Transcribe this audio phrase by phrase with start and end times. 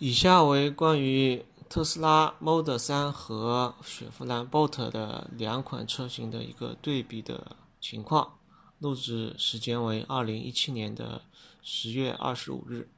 [0.00, 8.34] 以下为关于特斯拉 Model 3和雪佛兰 Bolt 的两款车型的一个对比的情况。
[8.78, 11.22] 录制时间为二零一七年的
[11.62, 12.88] 十月二十五日。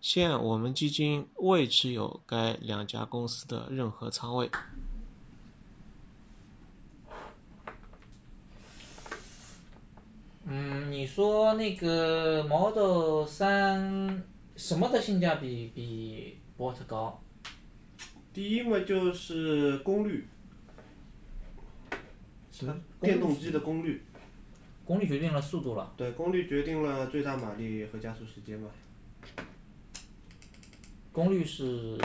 [0.00, 4.50] 现我们基金未持有该两家公司的任何仓位。
[10.44, 14.22] 嗯，你说那个 Model 3
[14.56, 17.22] 什么的性价比比 Bolt 高？
[18.32, 20.26] 第一嘛就是功率，
[23.00, 24.02] 电动机的功率，
[24.84, 25.92] 功率决定了速度了。
[25.96, 28.70] 对，功率决定了最大马力和加速时间嘛。
[31.12, 31.98] 功率是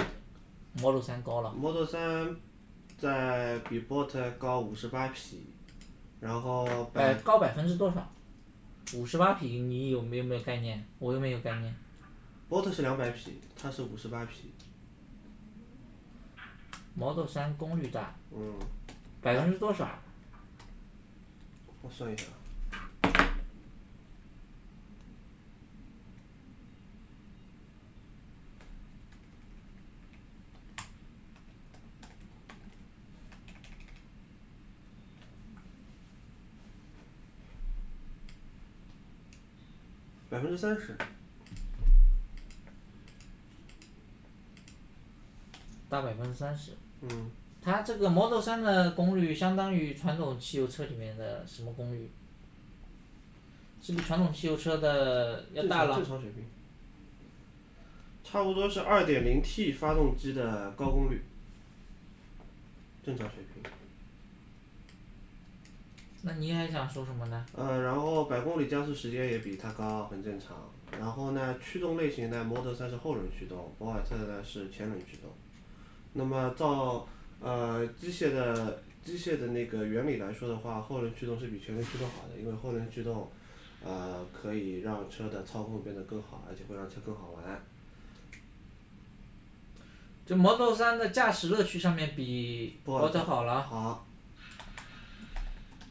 [0.82, 1.54] Model 三高了。
[1.54, 2.36] Model 三
[2.98, 5.48] 在比 Bolt 高五十八匹，
[6.20, 8.10] 然后百百高百分之多少？
[8.94, 10.86] 五十八匹，你有没有没有概念？
[11.00, 11.74] 我又没有概念。
[12.52, 14.52] Bolt 是两百匹，它是五十八匹
[16.94, 18.60] ，Model 3功率大，嗯，
[19.22, 19.88] 百分之多少？
[21.82, 22.26] 我算一下，
[40.30, 40.98] 百分之三十，
[45.92, 46.72] 大百分之三十。
[47.02, 47.30] 嗯，
[47.62, 52.10] 它这个 Model 3的功率相当于传统汽油车里面的什么功率？
[53.82, 56.46] 是比传统汽油车的要大了正常水平，
[58.24, 61.24] 差不多是二点零 T 发动机的高功率，
[63.04, 63.62] 正常水平。
[66.22, 67.46] 那你还想说什么呢？
[67.58, 70.70] 呃，然后百公里加速时间也比它高，很正常。
[70.92, 75.30] 然后呢，驱动类型呢，Model 3是后轮驱动，博尔特呢是前轮驱动。
[76.14, 77.08] 那么照
[77.40, 83.30] 呃机械的机械的那个原理来说的话，后轮驱动是比前轮驱动好的，因为后轮驱动
[83.84, 87.62] 呃可以让车的操控变得更好，而且会让车更好玩。
[90.26, 93.62] 就 Model 3的驾驶乐趣上面比博尔 Bolt 好了。
[93.62, 94.06] 好，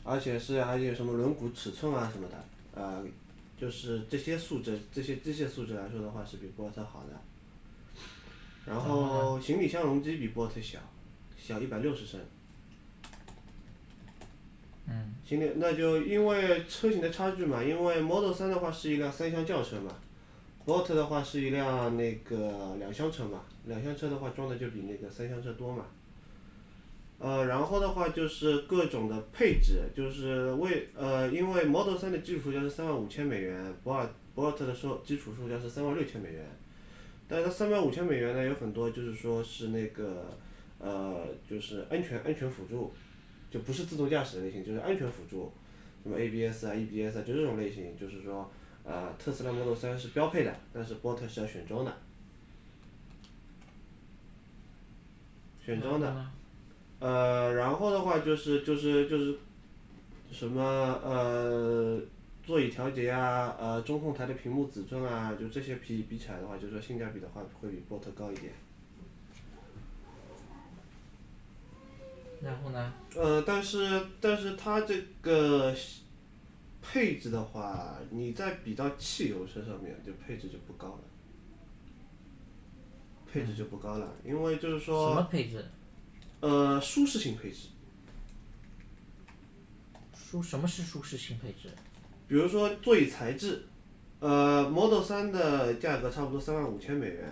[0.05, 2.45] 而且是还有什么轮毂尺寸啊什么的，
[2.75, 3.05] 呃，
[3.59, 7.21] 就是这些素质，这些这些素质来说的话是比波特好的。
[8.67, 10.79] 然后行李箱容积比波特小，
[11.37, 12.21] 小一百六十升。
[14.87, 15.15] 嗯。
[15.25, 19.95] 行李那就因为车型的差距嘛，因为 Model 3的话是一辆三厢轿车嘛
[20.67, 25.87] ，Bolt 的话是一辆那个两厢车嘛，两厢车的话装的就比那个三厢车多嘛。
[27.21, 36.45] 呃，然后的话就是各种的配置，就是为呃，因为 Model 3的基础售价是三万五千美元，博尔博尔特的售基础售价是三万六千美元，
[37.31, 40.37] 但是它三万五千美元呢，有很多就是说是那个
[40.81, 42.93] 呃，就是安全安全辅助，
[43.51, 45.53] 就不是自动驾驶的类型，就是安全辅助，
[46.03, 48.51] 什么 ABS 啊、EBS 啊，就这种类型，就是说
[48.83, 51.97] 呃，特斯拉 Model 3是标配的，但是 Bolt 是要选装的，
[55.65, 56.27] 选装的。
[56.99, 59.39] 呃，然后的话就是就是就是
[60.33, 60.63] 什么
[61.03, 62.01] 呃
[62.51, 68.53] 座椅调节啊，呃中控台的屏幕尺寸啊，就这些比比起来的话，就是说性价比的话会比 Bolt 高一点。
[72.43, 72.93] 然后呢？
[73.15, 75.73] 呃，但是但是它这个
[76.83, 81.03] 配置的话，你再比到汽油车上面，就配置就不高了，
[83.33, 85.11] 配置就不高了，因为就是说。
[85.11, 85.65] 什么配置？
[86.41, 87.69] 呃，舒适性配置。
[90.13, 91.69] 舒什么是舒适性配置？
[92.31, 93.61] 比如说座椅材质，
[94.21, 97.25] 呃，Model 3的价格差不多三万五千美元。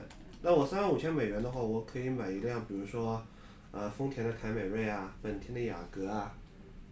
[0.43, 3.23] 那我三万五千美元的话，我可以买一辆，比如说，
[3.71, 6.35] 呃，丰田的凯美瑞啊，本田的雅阁啊，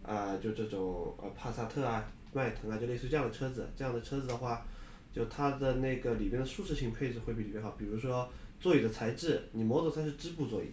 [0.05, 3.69] 啊、就这种呃帕萨特啊、迈腾啊，就类似这样的车子。
[3.75, 4.65] 这样的车子的话，
[5.13, 7.75] 就它的那个里边的舒适性配置会比里边好。
[7.77, 8.29] 比如说
[8.61, 10.69] 座椅的材质，你 Model 3是织布座椅，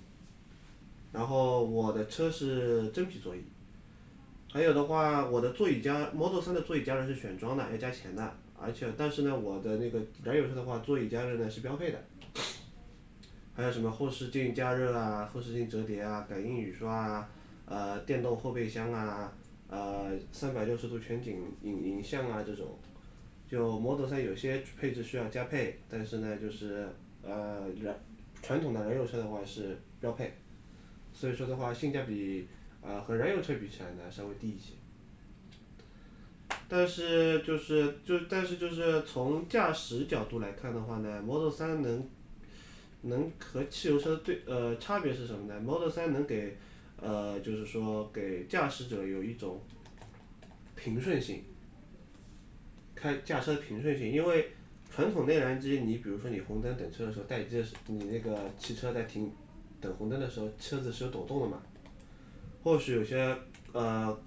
[1.11, 3.41] 然后我的车是真皮座椅。
[4.53, 8.33] 还有的话，我的座椅加 Model 3的座椅加热是选装的，要加钱的。
[8.55, 11.97] 而且，但是呢，我的那个燃油车的话，座椅加热呢是标配的。
[13.55, 17.29] 还有什么后视镜加热啊，后视镜折叠啊，感应雨刷啊，
[17.65, 19.33] 呃，电动后备箱啊，
[19.67, 22.77] 呃，三百六十度全景影影像啊这种，
[23.47, 26.87] 就 Model 3有些配置需要加配，但是呢，就是
[27.23, 27.99] 呃燃
[28.43, 30.31] 传统的燃油车的话是标配，
[31.11, 32.47] 所以说的话性价比
[32.85, 34.73] 啊、和燃油车比起来呢稍微低一些。
[36.67, 42.09] 但是就是就但是就是从驾驶角度来看的话呢，Model 3能
[43.01, 46.57] 能和汽油车对呃差别是什么呢？Model 3能给
[47.01, 49.61] 呃就是说给驾驶者有一种
[50.75, 51.43] 平顺性，
[52.95, 54.51] 开驾车平顺性，因为
[54.89, 59.31] 传统内燃机，你比如说你红灯等车的时候，待机的时你那个汽车在停
[59.81, 61.61] 等红灯的时候，车子是有抖动的嘛。
[62.63, 63.35] 或许有些
[63.73, 64.17] 呃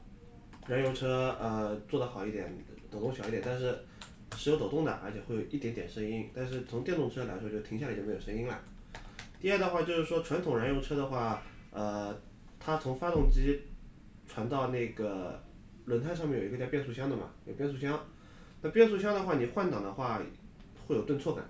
[0.67, 2.53] 燃油车呃做得好一点，
[2.91, 3.79] 抖动小一点，但是
[4.37, 6.29] 是有抖动的，而且会有一点点声音。
[6.35, 8.61] 但是从电动车来说，就停下来就没有声音了。
[9.41, 12.15] 第二的话就是说，传统燃油车的话，呃，
[12.59, 13.61] 它从发动机
[14.27, 15.43] 传到那个
[15.85, 17.99] 轮胎上面有一个叫变速箱的嘛，有变速箱。
[18.63, 20.21] 那变速箱的话，你换挡的话
[20.87, 21.45] 会有顿挫感，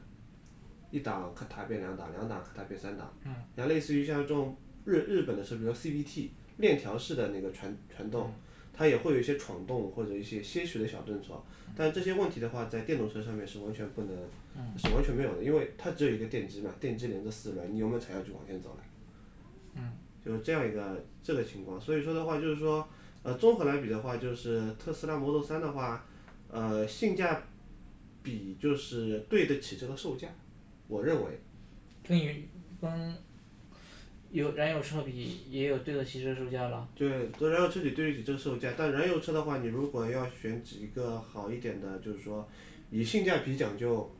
[0.90, 3.12] 一档咔嗒变两档，两档咔嗒变三档。
[3.24, 3.34] 嗯。
[3.54, 8.32] 然后类似于像这种日日本的车，比如说 CVT 链条式的那个传传动，
[8.72, 11.44] 它也会有一些闯动或者一些些许的小顿挫。
[11.76, 14.16] 但这些问题的话，在电动车上面是完全不能，
[14.78, 18.84] 是完全没有的，因为它只有一个电机嘛，电机连着四轮，你有没有踩下去往前走了？
[19.74, 19.92] 嗯。
[20.24, 22.88] 就是这样一个这个情况，所以说的话就是说，
[23.22, 26.04] 呃，综合来比的话，就是特斯拉 Model 三的话，
[26.50, 27.44] 呃，性价
[28.24, 30.26] 比就是对得起这个售价，
[30.88, 31.38] 我认为。
[32.02, 32.32] 跟油
[32.80, 33.14] 跟
[34.30, 36.88] 有燃油车比，也有对得起这个售价了。
[36.94, 42.48] 对，跟燃油车比对得起这个售价，但燃油车的话，你如果要选几个好一点的，就是说
[42.90, 44.10] 以性价比讲究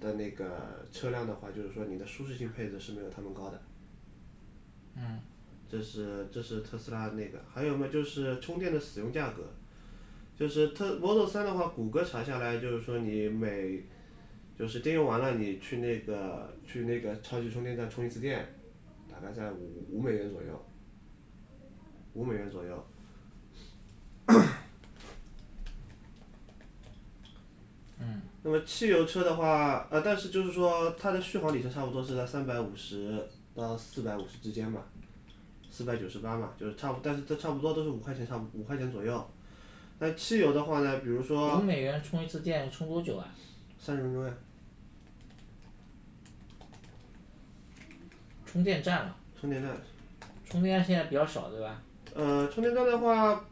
[0.00, 3.62] 的那个车辆的话，就是说你的舒适性配置是没有他们高的。
[4.96, 5.20] 嗯。
[5.66, 9.42] 这是这是特斯拉那个，还有嘛就是充电的使用价格，
[10.36, 13.82] 就是特 Model 三的话，谷歌查下来就是说你每
[14.56, 18.46] 就是电用完了，你去那个去那个超级充电站充一次电，
[19.14, 20.66] 大概在五五美元左右，
[22.14, 22.86] 五美元左右。
[28.00, 28.22] 嗯。
[28.42, 34.82] 那么汽油车的话，呃，但是就是说它的续航里程差不多是在三百五十到四百五十之间嘛。
[35.70, 39.28] 四百九十八嘛，就是差不，但是这差不多都是五块钱，差不五块钱左右。
[39.98, 41.58] 那汽油的话呢，比如说。
[41.58, 43.26] 五美元充一次电，充多久啊？
[43.76, 44.32] 三十分钟呀。
[48.54, 49.16] 充电站了。
[49.40, 49.72] 充电站。
[50.48, 51.82] 充电站现在比较少，对吧？
[52.14, 53.44] 呃，充电站的话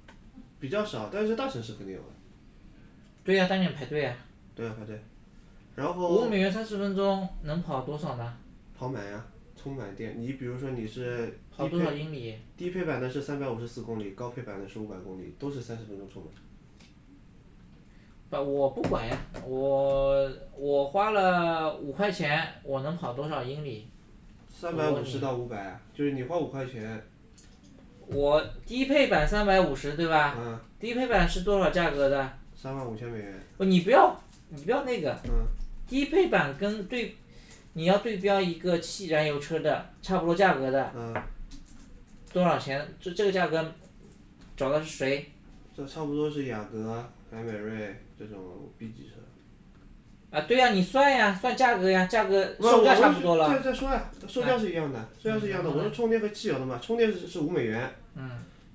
[0.61, 2.01] 比较少，但是大城市肯定有。
[3.25, 4.17] 对呀，当年排队啊。
[4.55, 5.03] 对啊，排队。
[5.75, 6.15] 然后。
[6.15, 8.37] 五美元三十分钟能跑多少呢？
[8.79, 9.27] 跑满呀。
[9.57, 12.37] 充满电，你比如说你是跑多少英里？
[12.57, 16.33] 低配版的是三百五十四公里，高配版的是五百公里，都是三十分钟充满。
[18.31, 23.89] 不，我不管呀，我我花了五块钱，我能跑多少英里？
[24.63, 27.03] 三百五十到五百，就是你花五块钱。
[28.07, 30.37] 我低配版三百五十对吧？
[30.39, 30.57] 嗯。
[30.79, 32.33] 低配版是多少价格的？
[32.55, 33.35] 三万五千美元。
[33.57, 34.17] 不，你不要，
[34.51, 35.19] 你不要那个。
[35.25, 35.45] 嗯。
[35.89, 37.17] 低配版跟对。
[37.73, 41.13] 你要对标一个汽燃油车的差不多价格的，嗯
[42.33, 42.87] 多少钱？
[43.01, 43.75] 这这个价格，
[44.57, 45.29] 找的是谁？
[45.77, 48.39] 这差不多是雅阁、凯美瑞这种
[48.79, 49.15] B 级车。
[50.33, 53.51] 啊，对呀，你算呀，算价格呀，价格售价差不多了。
[53.51, 55.71] 再再说呀，售价是一样的，售价是一样的。
[55.71, 57.89] 我是充电和汽油的嘛，充电是是五美元。
[58.17, 58.31] 嗯。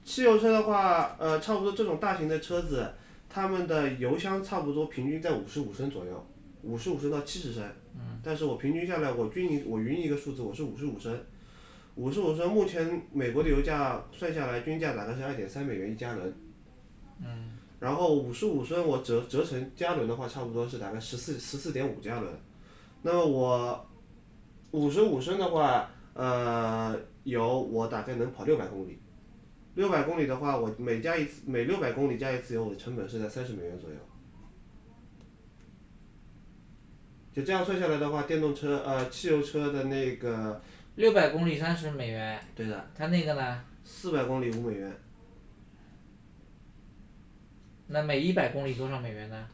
[0.05, 2.93] 汽油车的话，呃，差不多这种大型的车子，
[3.27, 6.27] 它们的油箱差不多平均在五十五升左右，
[6.61, 7.63] 五十五升到七十升。
[8.23, 11.19] 但是我平均下来，我均匀我匀一个数字，我是五十五升，
[11.95, 16.33] 五十五升，目前美国的油价算下来均价大概是二点三美元一加仑。
[17.19, 17.56] 嗯。
[17.79, 22.33] 然后五十五升我折折成加仑的话，差不多是大概十四十四点五加仑。
[23.03, 23.87] 那么我
[24.71, 28.99] 五十五升的话，呃，油我大概能跑六百公里。
[29.75, 33.95] 六百公里的话，我每加一次每六百公里加一次油，我的成本是在三十美元左右。
[37.31, 40.59] 就这样算下来的话，电动车呃汽油车的那个。
[40.95, 42.39] 六百公里三十美元。
[42.55, 42.89] 对的。
[42.95, 43.63] 它那个呢？
[43.83, 44.91] 四百公里五美元。
[47.87, 49.47] 那每一百公里多少美元呢？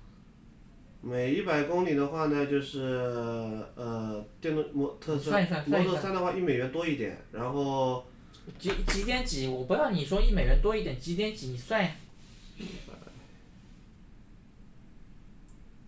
[1.01, 2.81] 每一百公里的话呢，就是
[3.75, 8.05] 呃电动摩特斯拉摩托三的话一美元多一点，然后。
[8.59, 9.47] 几几点几？
[9.47, 11.47] 我不要你说一美元多一点，几点几？
[11.47, 11.91] 你算呀。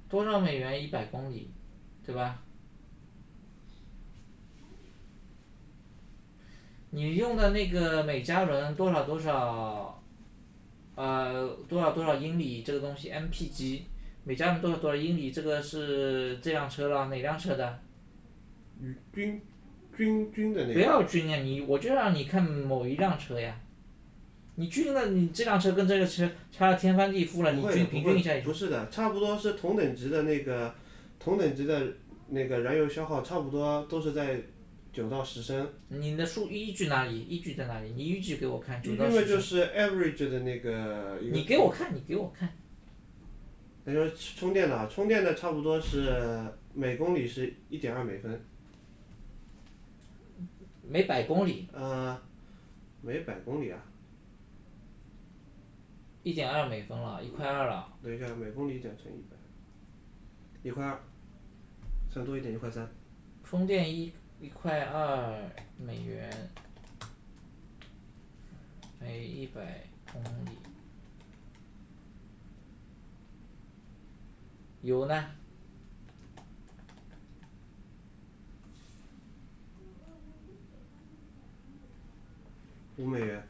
[0.07, 1.49] 多少美元一百公里？
[2.05, 2.41] 对吧？
[6.91, 9.94] 你用的那个每加仑多少多少，
[10.95, 13.81] 呃，多少多少英里这个东西，MPG，
[14.23, 17.79] 每加仑多少多少英里，这个是这辆车了，哪辆车的？
[19.13, 19.41] 均
[19.95, 20.73] 均均的那个。
[20.73, 23.55] 不要均啊，你我就让你看某一辆车呀。
[24.55, 28.41] 你均了，你这辆车跟这个车差了天翻地覆了，你均平均一下也。
[28.41, 30.73] 不是的，差不多是同等级的那个。
[31.17, 31.81] 同等级的
[32.27, 34.39] 那个燃油消耗差不多都是在
[34.95, 37.19] 九到十升，你的数依据哪里？
[37.19, 37.91] 依据在哪里？
[37.91, 39.21] 你依据给我看，九因到十升。
[39.21, 42.49] 为就是 average 的那个你给我看，你给我看。
[43.83, 46.09] 那就是充电的啊，充电的差不多是
[46.73, 48.41] 每公里是一点二美分，
[50.81, 52.17] 每百公里呃，
[53.01, 53.83] 每百公里啊，
[56.23, 57.93] 一点二美分了，一块二了。
[58.01, 59.35] 等一下，每公里一点乘一百，
[60.63, 60.97] 一块二，
[62.09, 62.89] 算多一点一块三，
[63.43, 64.09] 充电一
[64.45, 66.29] 一块二美元，
[68.99, 70.51] 每一百公里。
[74.83, 75.31] 油呢？
[82.97, 83.47] 五美元，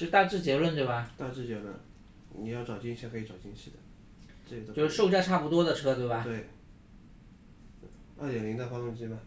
[0.00, 1.10] 这大致结论对吧？
[1.18, 1.74] 大致结论，
[2.38, 3.76] 你要找精细可以找精细的，
[4.48, 6.24] 这些都就是售价差不多的车对吧？
[6.24, 6.48] 对，
[8.18, 9.18] 二点零的发动机嘛，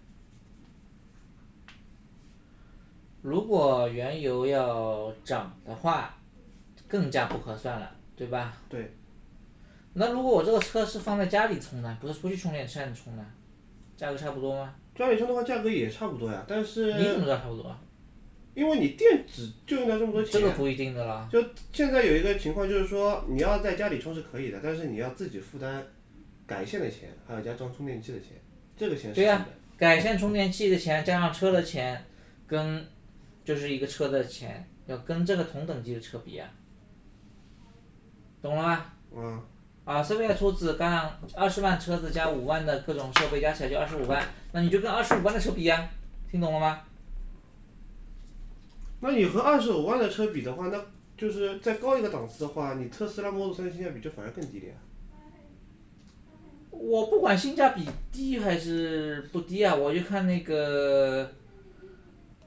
[3.21, 6.17] 如果原油要涨的话，
[6.87, 8.57] 更加不合算了，对吧？
[8.67, 8.95] 对。
[9.93, 13.23] 那如果我这个车是放在家里充呢，不是出去充电站充呢，
[13.95, 14.73] 价格差不多吗？
[14.95, 17.77] 家里充的话价格也差不多呀，但是你怎么知道差不多？
[18.53, 21.27] 因为你电池就用掉这么多钱，这个不一定的啦。
[21.31, 25.83] 就现在有一个情况就是说，你要在家里充是可以的，但是你要自己负担
[26.45, 28.29] 改线的钱，还有加装充电器的钱，
[28.77, 29.45] 这个钱是对呀。
[29.75, 32.05] 改线充电器的钱加上车的钱，
[32.45, 32.85] 跟
[33.43, 36.49] 就是一个车的钱，要跟这个同等级的车比啊，
[38.41, 38.85] 懂了吗？
[39.13, 39.41] 嗯，
[39.83, 45.89] 啊，设备的出资，刚二十万车子加五万的各种设备加起来就二十五万，那你就跟二十五万的车比呀、
[46.29, 46.81] 听懂了吗？
[49.03, 50.81] 那你和二十五万的车比的话，那
[51.17, 54.73] 就是再高一个档次的话，你特斯拉 Model 三的性价比就反而更低了呀。
[56.71, 61.29] 我不管性价比低还是不低啊，我就看那个，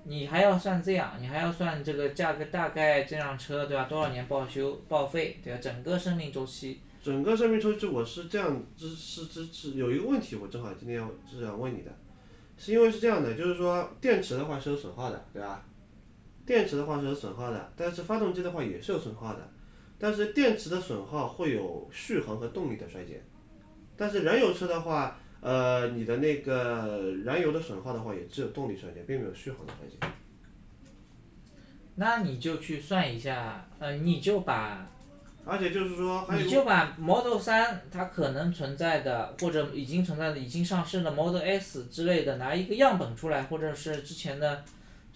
[0.05, 3.85] 你还要算这样，你还要算这个价格大概这辆车对吧？
[3.85, 5.61] 多少年报修报废对吧？
[5.61, 11.91] 整个生命周期，整个生命周期我是这样，是是是是有一个问题，我正好今天要是想问你的，
[12.57, 15.63] 是因为是这样的，就是说电池的话是有损耗的，对吧？
[16.47, 19.51] 电池的话是有损耗的，但是发动机的话也是有损耗的，
[19.99, 23.21] 但是电池的损耗会有续航和动力的衰减，
[23.97, 29.99] 但是燃油车的话，呃，你的那个燃油的损耗的话也只有动力衰减，并没有续航的衰减。
[31.97, 34.87] 那你就去算一下，呃，你就把
[35.47, 44.63] 而且就是说还有你就把 Model 3它可能存在的或者已经存在的已经上市的 Model S 之类的拿一个样本出来，或者是之前的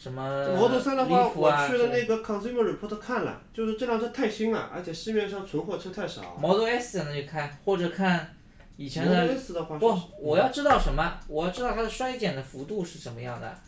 [0.01, 0.23] 什么
[0.57, 6.39] Model 3的话我去了那个 Consumer Report 看了，就是这辆车太新了，而且市面上存货车太少。
[6.41, 8.35] Model S 那就看，或者看
[8.79, 11.21] 以前 Model 的 S 的话是不，我要知道什么？
[11.29, 13.59] 我要知道它的衰减的幅度是什么样的，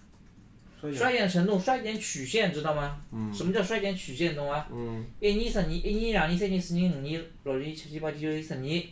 [0.91, 3.03] 衰减程度、衰减曲线知道吗？
[3.13, 4.67] 嗯什么叫衰减曲线懂吗？
[4.73, 8.83] 嗯一年、十年、一年、两年、三年、四年、五年、六年、七七八九十十年。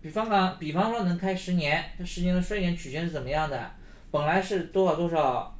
[0.00, 3.70] 比方讲，比方说能开十年，这十年的衰减曲线是怎么样的？
[4.10, 5.56] 本来是多少多少，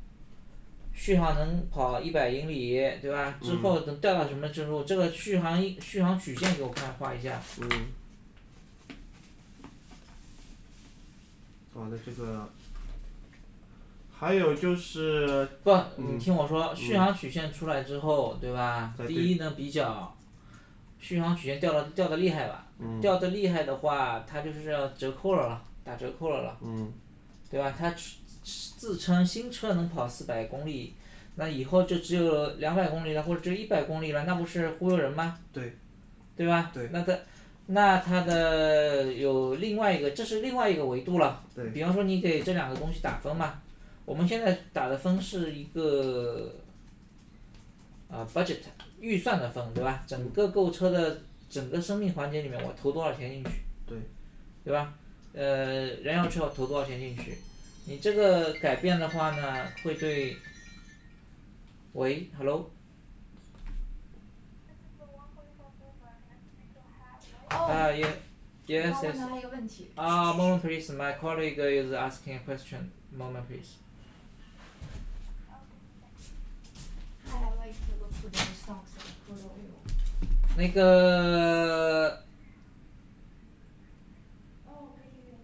[0.94, 3.38] 续航能跑一百英里，对吧？
[3.42, 7.40] 之后等掉到什么之后，这个续航续航曲线给我看画一下。
[7.60, 7.68] 嗯。
[11.74, 12.48] 好的，这个
[14.12, 18.94] 还有就是不，嗯你听我说，续航曲线出来之后，对吧？
[18.96, 20.14] 再第一呢，比较
[21.00, 22.66] 续航曲线掉的掉的厉害吧？
[22.78, 26.92] 嗯掉的厉害的话，它就是要折扣了了，打折扣了了，嗯
[27.50, 27.74] 对吧？
[27.76, 27.92] 它
[28.42, 30.94] 自称新车能跑四百公里，
[31.36, 35.38] 那以后就只有两百公里了，或者只有一百公里了，那不是忽悠人吗？
[35.52, 35.76] 对。
[36.34, 36.70] 对吧？
[36.72, 37.18] 对那它，
[37.66, 41.44] 那它的有另外一个，这是另外一个维度了。
[41.54, 43.60] 对比方说，你给这两个东西打分嘛，
[44.06, 46.54] 我们现在打的分是一个，
[48.08, 48.60] 啊、budget
[48.98, 50.02] 预算的分，对吧？
[50.06, 51.20] 整个购车的
[51.50, 53.50] 整个生命环节里面，我投多少钱进去？
[53.86, 53.98] 对。
[54.64, 54.94] 对吧？
[55.34, 57.36] 呃，燃油车我投多少钱进去？
[57.84, 60.36] 你这个改变的话呢，会对。
[61.94, 62.70] 喂，hello，
[67.50, 68.08] 哦，啊、e 我
[68.66, 69.18] yes 问 yes。
[69.18, 69.90] 他一个问题。
[69.94, 70.90] 啊、moment please.
[70.90, 72.90] My colleague is asking a question.
[73.14, 73.76] Moment please.
[80.56, 82.18] Like to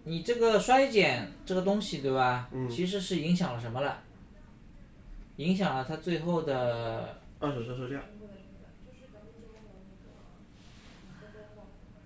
[0.09, 2.49] 你这个衰减这个东西对吧？
[2.51, 4.01] 嗯其实是影响了什么了？
[5.35, 8.01] 影响了它最后的二手车售价。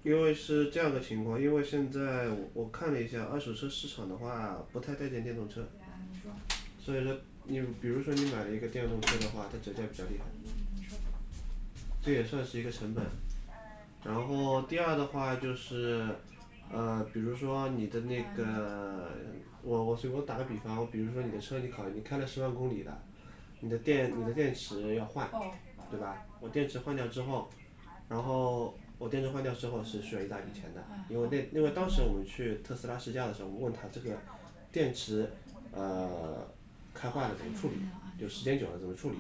[0.04, 5.66] 因为是这样的情况，因为现在我我看了一下二手车市场的话，不太待见电动车，
[6.78, 10.26] 所以说你比如说你买了一个电动车的话，它折价比较厉害，
[12.02, 13.06] 这也算是一个成本。
[14.04, 16.06] 然后第二的话就是，
[16.74, 19.12] 呃，比如说你的那个，
[19.62, 22.92] 我我随我打个比方，比如说你的车你考你开了十万公里的，
[23.60, 25.52] 你的电你的电池要换，哦，
[25.92, 26.26] 对吧？
[26.42, 27.48] 我电池换掉之后，
[28.10, 34.18] 然后我电池换掉之后是需要一大笔钱的，因为那因为当时我们去特斯拉试驾的时候，我们问他这个
[34.72, 35.30] 电池，
[35.72, 36.48] 呃，
[36.92, 37.76] 开坏了怎么处理，
[38.20, 39.18] 就时间久了怎么处理，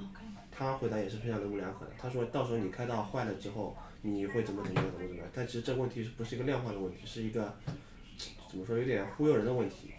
[0.51, 1.91] 他回答也是非常模棱两可的。
[1.99, 7.55] 他说到时候你开到坏了之后，你会怎么怎么样怎么怎么样，但其实这个问题是不是一个量化的问题，是一个
[8.49, 9.91] 怎么说有点忽悠人的问题。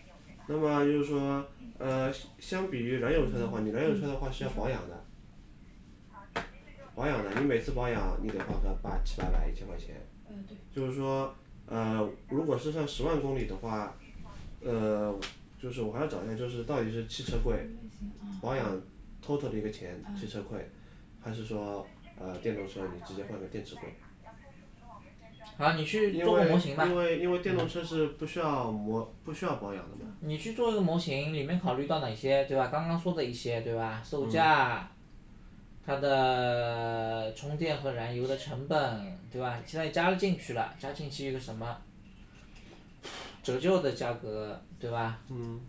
[0.47, 1.45] 那么就是说，
[1.79, 5.05] 呃，相比于燃油车的话，你燃油车的话是要保养的。
[6.95, 9.97] 保养的，你每次保养你得花个八七八百一千块钱。
[10.71, 11.35] 就是说，
[11.67, 13.97] 呃，如果是算十万公里的话，
[14.61, 15.19] 呃，
[15.59, 17.69] 就是我还要找一下，就是到底是汽车贵，
[18.43, 18.81] 保养
[19.25, 20.71] total 的一个钱，汽车贵，
[21.21, 21.87] 还是说
[22.19, 23.95] 呃电动车你直接换个电池贵？
[25.57, 26.85] 好，你去做个模型吧。
[26.85, 30.13] 因为因为电动车是不需要模不需要保养的嘛。
[30.21, 32.67] 你去做一个模型，里面考虑到哪些，对吧？
[32.69, 34.03] 刚刚说的一些，对吧？
[34.05, 34.91] 售价，
[35.87, 39.61] 它的充电和燃油的成本，对吧？
[39.65, 41.77] 现在加了进去了，加进去一个什么？
[43.43, 45.21] 折旧的价格，对吧？
[45.31, 45.61] 嗯。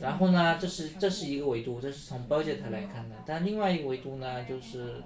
[0.00, 3.16] 然后呢，这是这是一个维度，这是从 budget 来看的。
[3.26, 5.02] 但另外一个维度呢，就是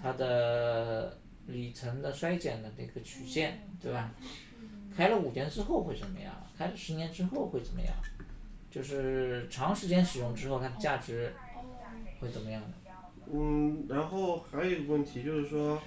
[0.00, 4.12] 它的里程的衰减的这个曲线，对吧？
[4.96, 6.32] 开了五年之后会怎么样？
[6.56, 7.92] 开了十年之后会怎么样？
[8.70, 11.34] 就是长时间使用之后，它的价值
[12.20, 12.62] 会怎么样？
[13.32, 15.80] 嗯，然后还有一个问题就是说，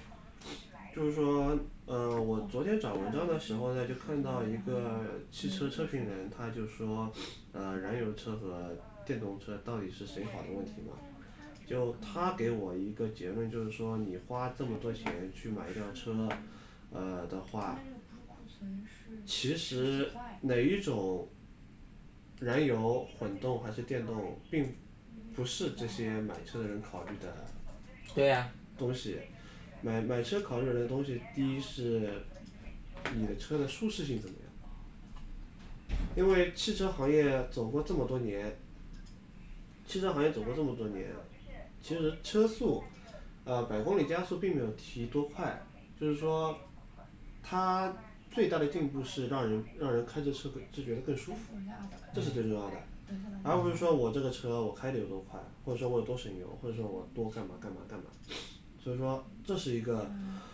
[0.96, 1.54] 就是说，
[1.84, 7.12] 呃，我昨天找文章的时候呢，就看到一个汽车车评人，他就说，
[7.52, 10.94] 呃，燃油车和电动车到底是谁好的问题嘛？
[11.66, 16.26] 就他给我一个结论，就是说，你花这么多钱去买一辆车，
[16.90, 17.78] 呃的话，
[19.26, 21.28] 其实哪一种
[22.40, 24.74] 燃油、混动还是电动，并
[25.34, 27.44] 不是这些买车的人考虑的
[28.14, 29.18] 对呀、东西。
[29.86, 32.10] 买买车考虑的东西，第一是
[33.14, 35.96] 你的车的舒适性怎么样？
[36.16, 38.58] 因为汽车行业走过这么多年，
[39.86, 41.08] 汽车行业走过这么多年，
[41.80, 42.82] 其实车速，
[43.44, 45.64] 呃，百公里加速并没有提多快，
[46.00, 46.58] 就是说，
[47.40, 47.96] 它
[48.28, 51.54] 最大的进步是让人让人开着车更就觉得更舒服，
[52.12, 52.76] 这是最重要的。
[53.44, 58.06] 而不是说我这个车我开的有多快，或者说我有多省油，或者说我多干嘛干嘛干嘛。
[58.86, 60.08] 所以说这是一个，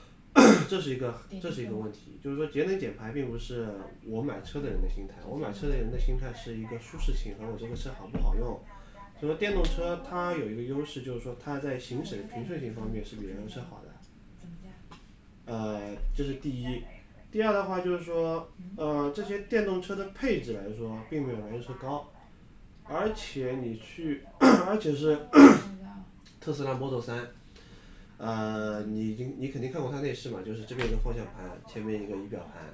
[0.67, 3.69] 这是一个这是一个问题，就是说节能减排并不是
[4.07, 8.59] 我买车的人的心态，我买车的人的心态是一个舒适性和我这个车好不好用。
[9.21, 13.93] 所以说电动车它有一个优势，就是说它在行驶的平顺性方面是比燃油车好的。
[15.45, 16.83] 呃，这是第一。
[17.31, 22.11] 第二的话就是说，呃，这些电动车的配置来说，并没有燃油车高，
[22.85, 25.19] 而且你去， 而且是
[26.41, 27.21] 特斯拉 Model 3，
[28.23, 32.73] 呃，你已经你肯定看过它内饰嘛，就是这边一个方向盘，前面一个仪表盘，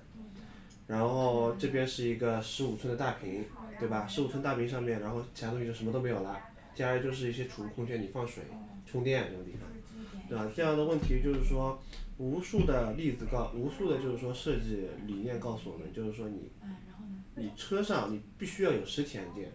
[0.86, 3.46] 然后这边是一个十五寸的大屏，
[3.80, 4.06] 对吧？
[4.06, 6.38] 十五寸大屏上面，然后其他东西就什么都没有了，
[6.74, 8.42] 接下来就是一些储物空间，你放水、
[8.84, 9.62] 充电这种地方，
[10.28, 10.52] 对吧？
[10.54, 11.82] 这样的问题就是说，
[12.18, 16.50] 无数的例子告，无数的就是说设计理念告诉我们，就是说你，
[17.36, 19.50] 你车上你必须要有实体按键。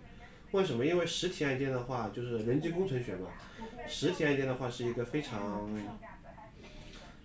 [0.53, 0.85] 为什么？
[0.85, 3.27] 因为实体按键的话，就是人机工程学嘛。
[3.87, 5.67] 实体按键的话是一个非常，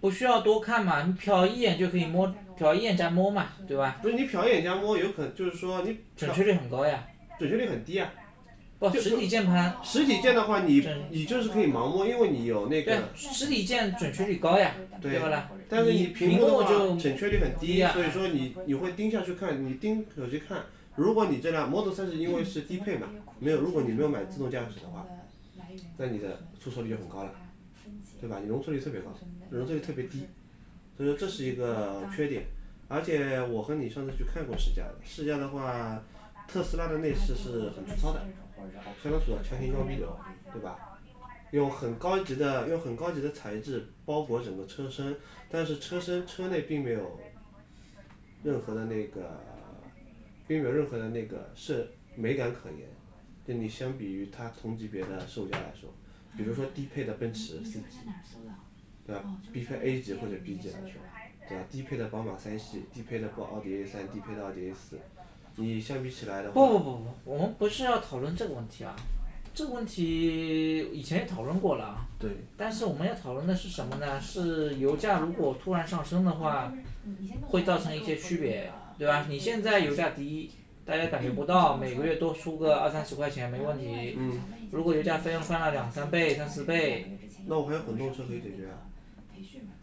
[0.01, 3.99] 不需要多看嘛，你瞟一眼就可以摸，瞟一眼加摸嘛，对吧？
[4.01, 7.07] 不是你瞟一眼加摸，有可能就是说你准确率很高呀。
[7.39, 8.11] 准确率很低啊。
[8.79, 15.51] 不，实体键盘，实体键的话，你准你就是可以盲摸，因为你有那对个，，实体键准确率高呀，对不啦？
[15.69, 20.63] 但是你屏幕的话就准确率很低，低呀所以说你你会盯下去看，你盯手机看。
[20.99, 23.07] 如果你这辆 Model 3是因为是低配嘛，
[23.39, 25.07] 没有，如果你没有买自动驾驶的话，
[25.97, 27.33] 那你的出错率就很高了，
[28.21, 28.41] 对吧？
[28.43, 29.15] 你容错率特别高，
[29.49, 30.27] 容错率特别低，
[30.97, 32.47] 所以说这是一个缺点。
[32.89, 36.03] 而且我和你上次去看过试驾的，试驾的话，
[36.49, 38.27] 特斯拉的内饰是很粗糙的，
[39.01, 40.09] 相当粗糙，强行装逼的，
[40.53, 40.99] 对吧？
[41.53, 45.17] 用很高级的用很高级的材质包裹整个车身，
[45.49, 47.21] 但是车身车内并没有
[48.43, 49.41] 任何的那个，
[50.49, 52.89] 并没有任何的那个是美感可言，
[53.47, 55.89] 就你相比于它同级别的售价来说，
[56.37, 57.99] 比如说低配的奔驰 C 级，
[59.07, 59.23] 对吧？
[59.53, 61.01] 低配 A 级或者 B 级来说，
[61.49, 61.65] 对吧？
[61.71, 64.99] 低配的宝马三系，低配的宝奥迪 A 三，低配的奥迪 A 四，
[65.57, 68.97] 你相比起来的话，不不不不，我们不是要讨论这个问题啊，
[69.55, 72.07] 这个问题以前也讨论过了啊。
[72.19, 74.21] 对，但是我们要讨论的是什么呢？
[74.21, 76.73] 是油价如果突然上升的话，
[77.47, 79.27] 会造成一些区别，对吧？
[79.29, 80.51] 你现在油价低，
[80.85, 84.17] 大家感觉不到，每个月多出个二三十块钱没问题。
[84.19, 88.85] 嗯，如果油价费用翻了两三倍、三四倍，那我还有混动车可以解决啊。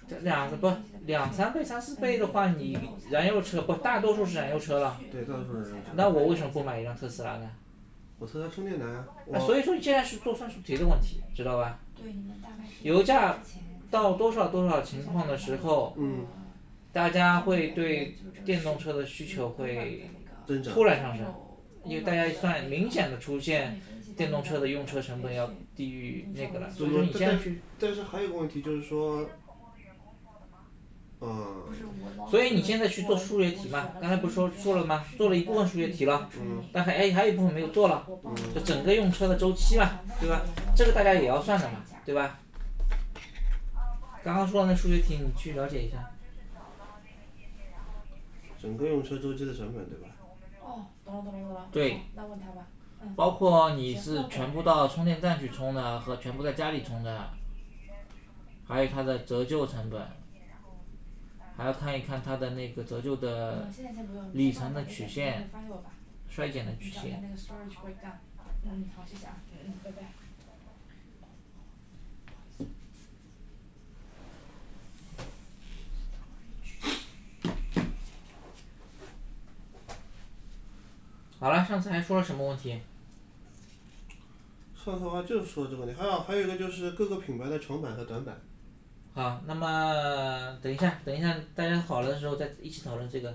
[0.07, 0.71] 这两不
[1.05, 2.77] 两三倍、三四倍的话，你
[3.09, 5.91] 燃油车不大多数是燃油车了，对，大多数人用车。
[5.95, 7.49] 那我为什么不买一辆特斯拉呢？
[8.19, 11.79] 我特斯拉充电难啊，所以说现在是做算术题的问题，知道吧？
[12.83, 13.37] 油价
[13.89, 16.25] 到多少多少情况的时候，嗯，
[16.95, 20.09] 大家会对电动车的需求会。
[20.63, 21.25] 突然上升，
[21.83, 23.81] 因为大家算明显的出现
[24.15, 29.27] 电动车的用车成本要低于那个了，所以说你现在去，但是还有个问题就是说，
[31.19, 31.63] 嗯，
[32.29, 35.03] 所以你现在去做数学题嘛，刚才不是说做了吗？
[35.17, 38.07] 做了一部分数学题了，嗯但还哎还有一部分没有做了，
[38.53, 40.43] 就整个用车的周期嘛，对吧？
[40.75, 42.39] 这个大家也要算的嘛，对吧？
[44.23, 46.07] 刚刚说的那数学题，你去了解一下。
[48.65, 50.07] 整个用车周期的成本，对吧？
[50.59, 51.69] 哦，懂了懂了懂了。
[51.71, 52.67] 对好，那问他吧。
[52.99, 53.13] 嗯。
[53.15, 57.29] 包括你是全部到充电站去充的和全部在家里充的，
[58.67, 60.01] 还有它的折旧成本，
[61.55, 63.67] 还要看一看它的那个折旧的。
[64.33, 65.47] 里程的曲线。
[66.27, 67.21] 衰减的曲线。
[68.63, 69.37] 嗯，好，谢谢啊。
[69.53, 70.24] 嗯嗯，拜拜。
[81.45, 82.81] 好了，上次还说了什么问题？
[84.75, 88.35] 上次的话就是说这个问题，还有还有一个就是各个品牌的长板和短板。
[89.13, 93.31] 好，那么等一下，等一下，大家好了的时候再一起讨论这个。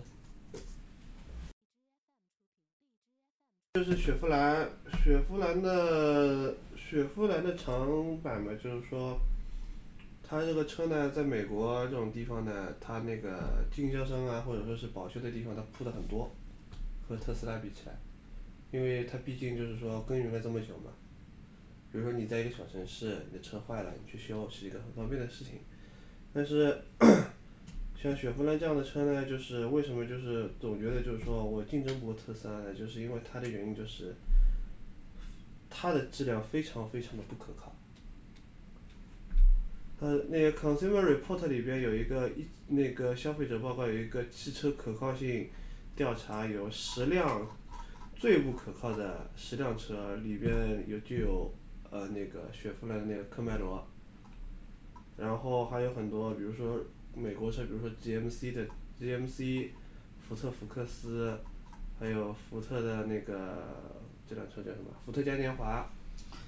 [3.74, 4.68] 就是雪佛兰，
[5.04, 9.16] 雪佛兰的雪佛兰的长板嘛，就是说，
[10.28, 16.28] 它这个车呢，在美国这种地方呢，它那个经销商啊，或者说是保修的地方，它铺的很多，
[17.10, 17.98] 和特斯拉比起来，
[18.70, 20.92] 因为它毕竟就是说耕耘了这么久嘛。
[21.90, 25.54] 比如说你在一个小城市，你的车坏了，你去修是一个很方便的事情，
[26.32, 26.80] 但是
[28.00, 32.72] 像雪佛兰这样的车呢，就是为什么就是总觉得就是说我竞争不过特斯拉呢？
[32.72, 34.14] 就是因为它的原因就是
[35.68, 37.74] 它的质量非常非常的不可靠。
[39.98, 45.50] 呃，那个 Consumer Report 里边有一个一那个消费者报告有一个汽车可靠性
[46.00, 47.46] 调查，有十辆
[48.16, 51.54] 最不可靠的十辆车里边有就有
[51.90, 53.86] 呃那个雪佛兰的那个科迈罗，
[55.18, 56.80] 然后还有很多比如说
[57.14, 58.66] 美国车，比如说 GMC 的
[58.98, 59.68] GMC，
[60.26, 61.38] 福特福克斯，
[61.98, 63.62] 还有福特的那个
[64.26, 64.86] 这辆车叫什么？
[65.04, 65.86] 福特嘉年华。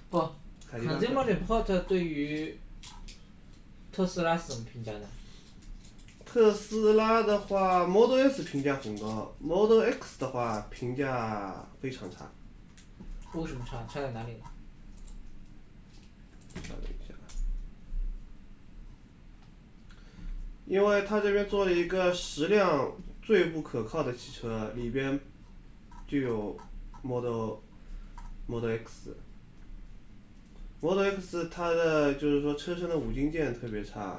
[0.09, 0.19] 不
[0.67, 1.05] 凯迪拉克。
[1.05, 2.57] Consumer Report 对于
[3.93, 5.07] 特斯拉是怎么评价的？
[6.33, 12.27] 特斯拉的话，Model S 评价很高，Model X 的话评价非常差。
[13.35, 13.85] 为什么差？
[13.87, 14.45] 差在哪里呢？
[16.63, 17.13] 稍等一下，
[20.65, 22.91] 因为他这边做了一个十辆
[23.21, 25.21] 最不可靠的汽车，里边
[26.09, 26.57] 就有
[27.03, 27.57] Model
[28.47, 29.15] Model X。
[30.81, 34.19] Model X 它的就是说车身的五金件特别差，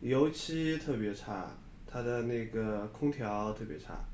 [0.00, 1.50] 油漆特别差，
[1.86, 4.04] 它的那个空调特别差。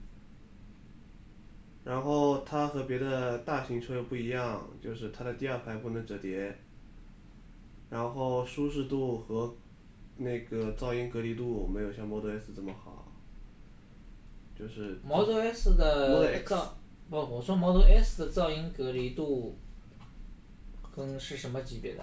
[1.85, 6.57] 然后它和别的大型车又不一样，就是它的第二排不能折叠。
[7.91, 9.55] 然后舒适度和
[10.17, 13.13] 那个噪音隔离度没有像 Model S 这么好，
[14.59, 16.69] 就是 Model S 的噪，
[17.11, 19.57] 不，我说 Model S 的噪音隔离度，
[20.97, 22.03] 跟是什么级别的？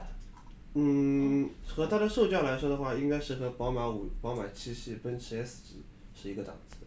[0.74, 5.84] 嗯，和它的售价来说的话，应该是和宝马五、宝马七系、奔驰 S 级
[6.16, 6.78] 是一个档次。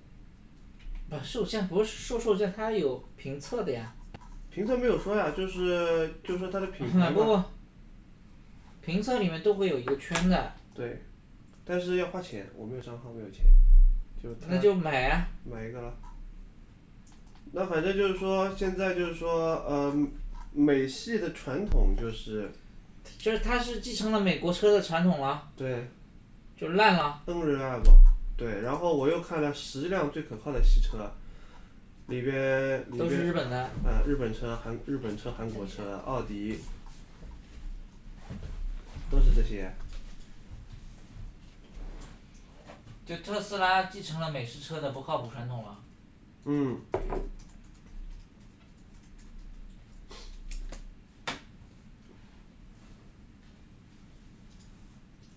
[1.09, 3.95] 不，售价不是售售价，它有评测的呀。
[4.51, 7.45] 评测没有说呀，就是就说它的品牌不嘛，
[8.81, 11.03] 不，评测里面都会有一个圈的，对，
[11.65, 13.45] 但是要花钱，我没有账号，没有钱，
[14.23, 15.29] 就那就买啊。
[15.45, 15.95] 买一个了。
[17.53, 20.09] 那反正就是说，现在就是说，呃，
[20.53, 22.51] 美系的传统就是
[23.19, 25.89] 就是它是继承了美国车的传统了，对
[26.57, 27.23] 就烂了。
[27.27, 27.99] unreliable，
[28.37, 31.11] 对，然后我又看了十辆最可靠的汽车，
[32.09, 33.71] 里边里都是日本的。
[33.85, 36.61] 呃日本车、韩日本车、韩国车、奥迪，
[39.11, 39.73] 都是这些。
[43.07, 45.79] 就特斯拉继承了美式车的不靠谱传统了。
[46.47, 46.81] 嗯，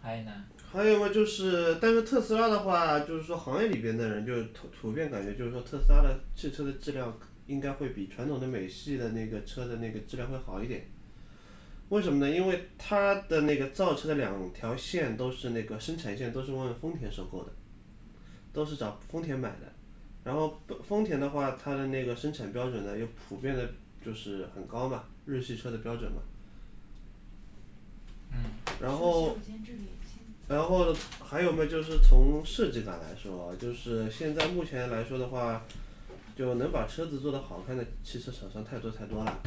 [0.07, 0.31] 还有呢？
[0.71, 7.13] 还有嘛，就是，但是特斯拉的话，就是说行业里边的人就普普遍感觉就是说特斯拉的汽车的质量
[7.45, 10.85] 应该会比传统的美系的那个车的那个质量会好一点。
[11.89, 12.33] 为什么呢？
[12.33, 17.51] 因为它的那个造车的两条线都是那个生产线都是问丰田收购的，
[18.53, 19.73] 都是找丰田买的。
[20.23, 23.69] 然后丰田的话，它的那个生产标准呢又普遍的
[24.01, 26.21] 就是很高嘛，日系车的标准嘛。
[28.31, 28.39] 嗯。
[28.81, 29.37] 然后。
[30.47, 35.65] 然后还有嘛，就是从设计感来说，就是现在目前来说的话，
[36.37, 39.41] 就能把车子做得好看的汽车厂商太多太多了。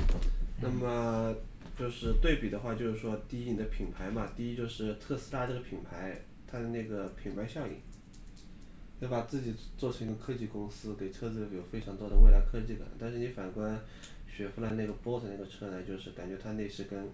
[0.60, 1.34] 那么
[1.78, 7.72] 就是对比的话，就是说，第一你的品牌嘛，第一就是特斯拉这个品牌，它的那个品牌效应，
[9.00, 9.26] 对吧？
[9.26, 12.86] 自己做成一个科技公司，给车子有非常多的未来科技感。
[12.98, 13.80] 但是你反观
[14.28, 17.04] 雪佛兰那个 Bolt 那个车呢，就是感觉它内饰跟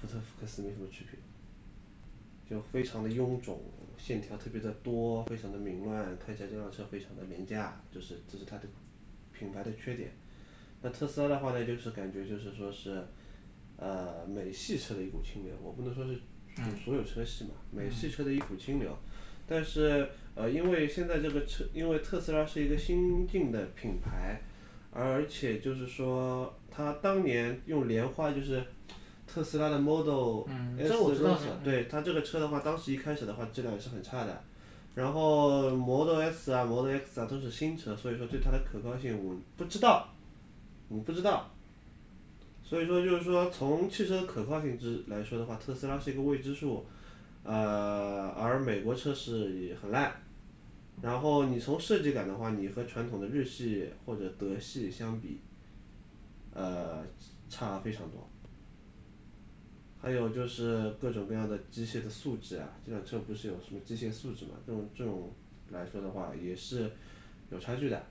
[0.00, 1.20] 福特福克斯没什么区别。
[2.48, 3.60] 就非常的臃肿，
[3.98, 8.64] 线条特别的多，非常的凌乱，看起来这辆车非常的廉价，就是这是它的
[9.32, 10.12] 品牌的缺点。
[10.80, 13.04] 那特斯拉的话呢，就是感觉就是说是，
[13.76, 16.18] 呃，美系车的一股清流，我不能说是
[16.82, 18.96] 所有车系嘛，美系车的一股清流。
[19.46, 24.40] 但是呃，因为现在这个车，因为特斯拉是一个新进的品牌，
[24.90, 28.64] 而且就是说它当年用莲花就是。
[29.32, 30.44] 特斯拉的 Model
[30.76, 34.42] 这我知道对它这个车的话，当时一开始的话质量也是很差的。
[34.94, 40.08] 然后 Model S 啊、Model X 啊都是新车，所以说对它的可靠性我不知道，
[40.88, 41.50] 我不知道。
[42.64, 46.84] 所以说就是说从汽车可靠性之来说的话，特斯拉是一个未知数，
[47.44, 50.12] 呃，而美国车是也很烂。
[51.00, 55.40] 然后你从设计感的话，你和传统的日系或者德系相比，
[56.52, 57.04] 呃，
[57.48, 58.28] 差非常多。
[60.00, 64.52] 还有就是各种各样的机械的素质啊，这辆车不是有什么机械素质嘛？
[64.66, 65.32] 这种这种
[65.70, 66.90] 来说的话，也是
[67.50, 68.02] 有差距的。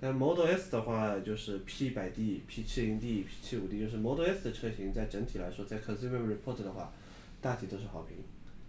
[0.00, 3.96] 但 Model S 的话，就是 P 1 0 0 D、P 7 0 D、P 7 5 D，就是
[3.96, 6.92] Model S 的车型，在整体来说，在 Consumer Report 的话，
[7.40, 8.16] 大体都是好评。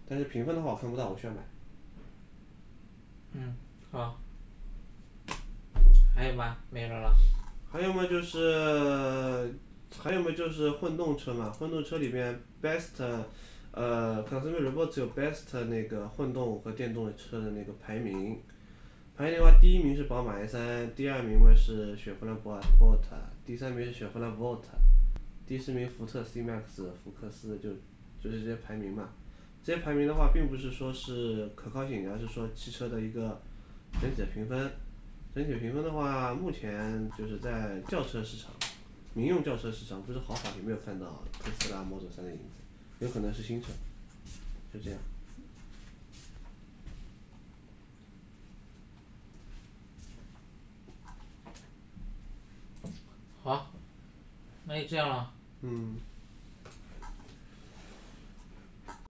[0.08, 1.40] 但是评分的话，我看不到，我需要买。
[3.34, 3.56] 嗯，
[3.92, 4.20] 好。
[6.14, 6.58] 还有吗？
[6.70, 7.14] 没有了。
[7.70, 9.54] 还有吗，就是
[10.02, 13.04] 还有嘛，就是混动车嘛，混动车里面 best，
[13.72, 18.40] 呃，Consumer Reports 有 best 那个混动和电动的车的那个排名。
[19.18, 23.00] 排名的话，第一名是宝马 i3，第二名嘛是雪佛兰博尔 Sport，
[23.46, 24.62] 第三名是雪佛兰 Volt，
[25.48, 27.70] 第四名福特 C-Max 福克斯就
[28.22, 29.10] 就是这些排名嘛。
[29.64, 33.42] 这些排名的话，并不是说是可靠性，而是说汽车的一个
[34.02, 34.70] 整体的评分。
[35.34, 38.52] 整体评分的话，目前就是在轿车市场，
[39.18, 42.60] 民用轿车市场不是豪华也，没有看到特斯拉 Model 3的影子，
[43.00, 43.70] 有可能是新车，
[44.74, 45.00] 就这样。
[53.42, 53.72] 好，
[54.66, 55.34] 那就这样了。
[55.62, 55.96] 嗯。